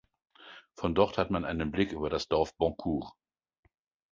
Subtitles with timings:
[0.73, 3.11] Von dort hat man einen Blick über das Dorf Boncourt.